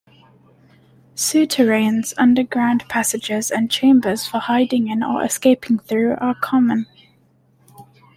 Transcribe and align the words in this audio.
Souterrains, 1.15 2.15
underground 2.17 2.89
passages 2.89 3.51
and 3.51 3.69
chambers 3.69 4.25
for 4.25 4.39
hiding 4.39 4.87
in 4.87 5.03
or 5.03 5.21
escaping 5.23 5.77
through, 5.77 6.13
are 6.15 6.33
common. 6.33 6.87